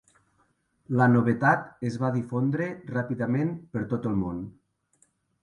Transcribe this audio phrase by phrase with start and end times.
[1.01, 4.43] La novetat es va difondre ràpidament per tot el món.